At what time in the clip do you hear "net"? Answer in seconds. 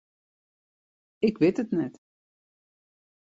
1.77-1.95